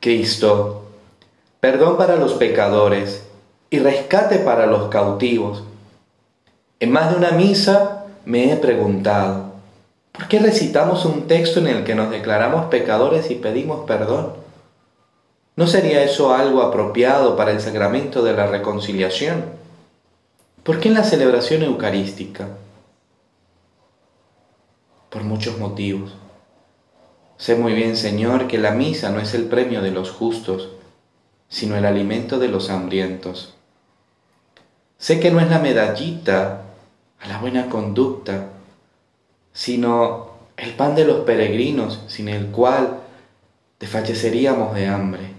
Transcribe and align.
Cristo, 0.00 0.84
perdón 1.60 1.98
para 1.98 2.16
los 2.16 2.32
pecadores 2.32 3.22
y 3.68 3.80
rescate 3.80 4.38
para 4.38 4.64
los 4.64 4.88
cautivos. 4.88 5.62
En 6.80 6.90
más 6.90 7.10
de 7.10 7.16
una 7.16 7.32
misa 7.32 8.06
me 8.24 8.50
he 8.50 8.56
preguntado, 8.56 9.52
¿por 10.12 10.26
qué 10.28 10.38
recitamos 10.38 11.04
un 11.04 11.26
texto 11.26 11.60
en 11.60 11.68
el 11.68 11.84
que 11.84 11.94
nos 11.94 12.10
declaramos 12.10 12.70
pecadores 12.70 13.30
y 13.30 13.34
pedimos 13.34 13.86
perdón? 13.86 14.32
¿No 15.56 15.66
sería 15.66 16.02
eso 16.02 16.32
algo 16.34 16.62
apropiado 16.62 17.36
para 17.36 17.50
el 17.50 17.60
sacramento 17.60 18.22
de 18.22 18.32
la 18.32 18.46
reconciliación? 18.46 19.44
¿Por 20.62 20.80
qué 20.80 20.88
en 20.88 20.94
la 20.94 21.04
celebración 21.04 21.62
eucarística? 21.62 22.48
Por 25.10 25.24
muchos 25.24 25.58
motivos. 25.58 26.14
Sé 27.40 27.54
muy 27.54 27.72
bien, 27.72 27.96
Señor, 27.96 28.48
que 28.48 28.58
la 28.58 28.72
misa 28.72 29.08
no 29.08 29.18
es 29.18 29.32
el 29.32 29.46
premio 29.46 29.80
de 29.80 29.90
los 29.90 30.10
justos, 30.10 30.68
sino 31.48 31.74
el 31.74 31.86
alimento 31.86 32.38
de 32.38 32.48
los 32.48 32.68
hambrientos. 32.68 33.54
Sé 34.98 35.20
que 35.20 35.30
no 35.30 35.40
es 35.40 35.48
la 35.48 35.58
medallita 35.58 36.64
a 37.18 37.28
la 37.28 37.38
buena 37.38 37.70
conducta, 37.70 38.48
sino 39.54 40.32
el 40.58 40.74
pan 40.74 40.94
de 40.94 41.06
los 41.06 41.20
peregrinos, 41.20 42.02
sin 42.08 42.28
el 42.28 42.48
cual 42.48 42.98
desfalleceríamos 43.78 44.74
de 44.74 44.88
hambre. 44.88 45.32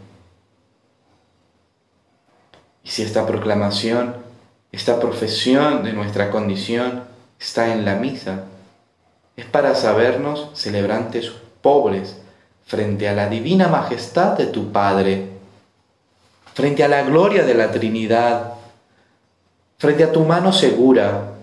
Y 2.84 2.90
si 2.90 3.04
esta 3.04 3.28
proclamación, 3.28 4.16
esta 4.72 5.00
profesión 5.00 5.84
de 5.84 5.94
nuestra 5.94 6.32
condición 6.32 7.04
está 7.40 7.72
en 7.72 7.86
la 7.86 7.94
misa, 7.94 8.46
es 9.36 9.46
para 9.46 9.76
sabernos 9.76 10.50
celebrantes 10.56 11.32
pobres 11.62 12.18
frente 12.66 13.08
a 13.10 13.14
la 13.14 13.28
divina 13.28 13.68
majestad 13.68 14.38
de 14.38 14.48
tu 14.48 14.72
Padre, 14.72 15.30
frente 16.54 16.84
a 16.84 16.88
la 16.88 17.04
gloria 17.04 17.44
de 17.44 17.54
la 17.54 17.72
Trinidad, 17.72 18.54
frente 19.78 20.04
a 20.04 20.12
tu 20.12 20.24
mano 20.24 20.54
segura. 20.54 21.34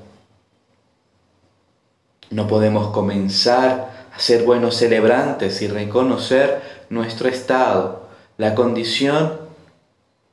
No 2.30 2.46
podemos 2.46 2.88
comenzar 2.88 3.90
a 4.14 4.18
ser 4.18 4.44
buenos 4.44 4.76
celebrantes 4.76 5.60
y 5.62 5.68
reconocer 5.68 6.62
nuestro 6.90 7.28
estado, 7.28 8.08
la 8.36 8.54
condición 8.54 9.38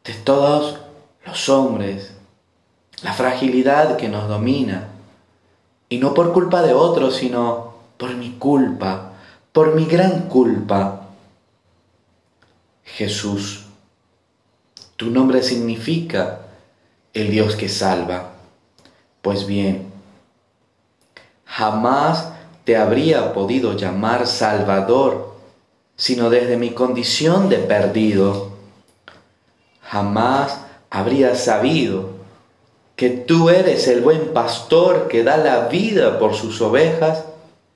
de 0.04 0.14
todos 0.14 0.80
los 1.26 1.50
hombres, 1.50 2.14
la 3.02 3.14
fragilidad 3.14 3.98
que 3.98 4.08
nos 4.08 4.30
domina, 4.30 4.90
y 5.90 5.98
no 5.98 6.14
por 6.14 6.34
culpa 6.34 6.62
de 6.62 6.74
otros, 6.74 7.16
sino 7.16 7.74
por 7.98 8.16
mi 8.16 8.32
culpa, 8.32 9.15
por 9.56 9.74
mi 9.74 9.86
gran 9.86 10.28
culpa. 10.28 11.12
Jesús, 12.84 13.64
tu 14.98 15.10
nombre 15.12 15.42
significa 15.42 16.42
el 17.14 17.32
Dios 17.32 17.56
que 17.56 17.70
salva. 17.70 18.34
Pues 19.22 19.48
bien, 19.48 19.94
jamás 21.46 22.34
te 22.66 22.76
habría 22.76 23.32
podido 23.32 23.78
llamar 23.78 24.28
Salvador, 24.28 25.36
sino 25.96 26.30
desde 26.30 26.58
mi 26.58 26.72
condición 26.72 27.48
de 27.48 27.60
perdido. 27.60 28.50
Jamás 29.84 30.60
habría 30.90 31.34
sabido 31.36 32.10
que 32.98 33.10
tú 33.10 33.50
eres 33.50 33.88
el 33.88 34.02
buen 34.02 34.34
pastor 34.34 35.08
que 35.08 35.24
da 35.24 35.38
la 35.38 35.70
vida 35.70 36.20
por 36.20 36.36
sus 36.36 36.60
ovejas 36.60 37.24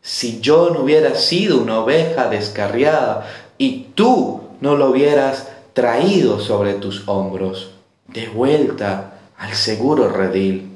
si 0.01 0.39
yo 0.39 0.69
no 0.69 0.81
hubiera 0.81 1.15
sido 1.15 1.59
una 1.61 1.79
oveja 1.79 2.29
descarriada 2.29 3.29
y 3.57 3.87
tú 3.95 4.41
no 4.61 4.75
lo 4.75 4.89
hubieras 4.91 5.49
traído 5.73 6.39
sobre 6.39 6.73
tus 6.73 7.07
hombros, 7.07 7.71
de 8.07 8.27
vuelta 8.27 9.19
al 9.37 9.53
seguro 9.53 10.09
redil. 10.09 10.69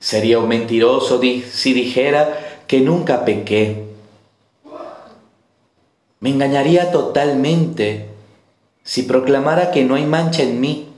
Sería 0.00 0.38
un 0.38 0.48
mentiroso 0.48 1.20
si 1.20 1.72
dijera 1.72 2.62
que 2.66 2.80
nunca 2.80 3.24
pequé. 3.24 3.84
Me 6.20 6.30
engañaría 6.30 6.90
totalmente 6.90 8.08
si 8.82 9.02
proclamara 9.02 9.70
que 9.70 9.84
no 9.84 9.96
hay 9.96 10.04
mancha 10.04 10.42
en 10.42 10.60
mí. 10.60 10.88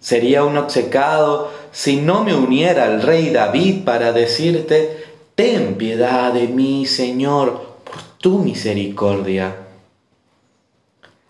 Sería 0.00 0.44
un 0.44 0.56
obcecado 0.56 1.50
si 1.72 1.96
no 1.96 2.24
me 2.24 2.34
uniera 2.34 2.84
al 2.84 3.02
rey 3.02 3.30
David 3.30 3.84
para 3.84 4.12
decirte, 4.12 5.04
ten 5.34 5.76
piedad 5.76 6.32
de 6.32 6.48
mí, 6.48 6.86
Señor, 6.86 7.78
por 7.84 8.02
tu 8.18 8.38
misericordia. 8.38 9.56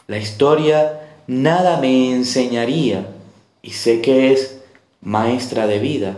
La 0.07 0.19
historia 0.19 1.01
nada 1.27 1.81
me 1.81 2.13
enseñaría 2.13 3.07
y 3.63 3.71
sé 3.71 4.01
que 4.01 4.33
es 4.33 4.61
maestra 5.01 5.67
de 5.67 5.79
vida. 5.79 6.17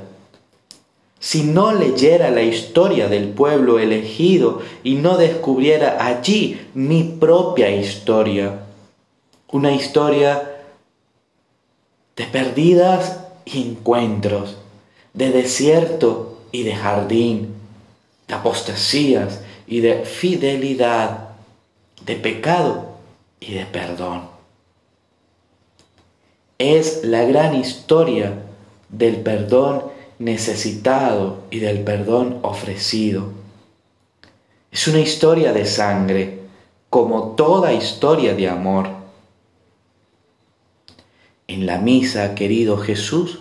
Si 1.19 1.45
no 1.45 1.73
leyera 1.73 2.31
la 2.31 2.43
historia 2.43 3.09
del 3.09 3.29
pueblo 3.29 3.79
elegido 3.79 4.63
y 4.83 4.95
no 4.95 5.17
descubriera 5.17 6.05
allí 6.05 6.61
mi 6.75 7.05
propia 7.05 7.71
historia, 7.71 8.61
una 9.51 9.73
historia 9.73 10.51
de 12.17 12.25
perdidas 12.25 13.22
encuentros, 13.55 14.57
de 15.15 15.31
desierto 15.31 16.39
y 16.53 16.63
de 16.63 16.75
jardín, 16.75 17.55
de 18.29 18.35
apostasías 18.35 19.41
y 19.67 19.81
de 19.81 20.05
fidelidad, 20.05 21.31
de 22.05 22.17
pecado 22.17 22.97
y 23.41 23.55
de 23.55 23.67
perdón. 23.67 24.23
Es 26.59 27.05
la 27.05 27.25
gran 27.25 27.55
historia 27.55 28.43
del 28.89 29.17
perdón 29.17 29.85
necesitado 30.19 31.43
y 31.51 31.59
del 31.59 31.83
perdón 31.83 32.39
ofrecido. 32.43 33.33
Es 34.71 34.87
una 34.87 35.01
historia 35.01 35.53
de 35.53 35.67
sangre, 35.67 36.41
como 36.89 37.33
toda 37.33 37.73
historia 37.73 38.35
de 38.35 38.49
amor 38.49 39.02
en 41.53 41.67
la 41.67 41.79
misa, 41.79 42.35
querido 42.35 42.79
Jesús, 42.79 43.41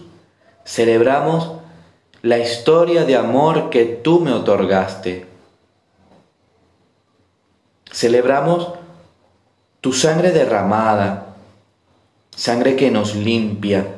celebramos 0.66 1.54
la 2.22 2.38
historia 2.38 3.06
de 3.06 3.16
amor 3.16 3.70
que 3.70 3.86
tú 3.86 4.20
me 4.20 4.32
otorgaste. 4.32 5.26
Celebramos 7.92 8.74
tu 9.82 9.94
sangre 9.94 10.32
derramada, 10.32 11.36
sangre 12.36 12.76
que 12.76 12.92
nos 12.92 13.16
limpia, 13.16 13.96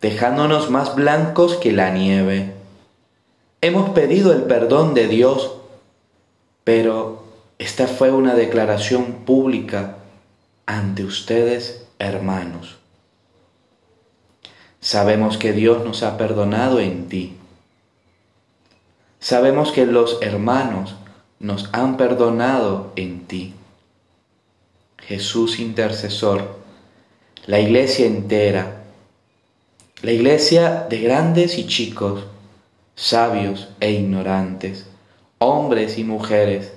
dejándonos 0.00 0.70
más 0.70 0.94
blancos 0.94 1.56
que 1.56 1.72
la 1.72 1.90
nieve. 1.90 2.52
Hemos 3.60 3.90
pedido 3.90 4.32
el 4.32 4.42
perdón 4.42 4.92
de 4.94 5.08
Dios, 5.08 5.52
pero 6.64 7.24
esta 7.58 7.86
fue 7.86 8.10
una 8.10 8.34
declaración 8.34 9.24
pública 9.24 9.96
ante 10.66 11.04
ustedes, 11.04 11.86
hermanos. 11.98 12.83
Sabemos 14.84 15.38
que 15.38 15.54
Dios 15.54 15.82
nos 15.82 16.02
ha 16.02 16.18
perdonado 16.18 16.78
en 16.78 17.08
ti. 17.08 17.32
Sabemos 19.18 19.72
que 19.72 19.86
los 19.86 20.18
hermanos 20.20 20.94
nos 21.40 21.70
han 21.72 21.96
perdonado 21.96 22.92
en 22.94 23.24
ti. 23.24 23.54
Jesús 24.98 25.58
intercesor, 25.58 26.58
la 27.46 27.60
iglesia 27.60 28.04
entera, 28.04 28.82
la 30.02 30.12
iglesia 30.12 30.86
de 30.90 31.00
grandes 31.00 31.56
y 31.56 31.66
chicos, 31.66 32.26
sabios 32.94 33.70
e 33.80 33.92
ignorantes, 33.92 34.86
hombres 35.38 35.96
y 35.96 36.04
mujeres, 36.04 36.74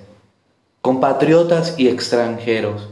compatriotas 0.80 1.78
y 1.78 1.88
extranjeros, 1.88 2.88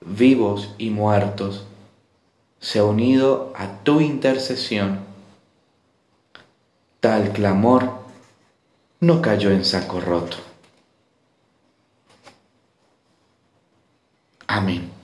vivos 0.00 0.74
y 0.78 0.88
muertos, 0.88 1.67
se 2.68 2.80
ha 2.80 2.84
unido 2.84 3.50
a 3.56 3.82
tu 3.82 4.02
intercesión. 4.02 5.00
Tal 7.00 7.32
clamor 7.32 8.00
no 9.00 9.22
cayó 9.22 9.52
en 9.52 9.64
saco 9.64 10.00
roto. 10.00 10.36
Amén. 14.46 14.97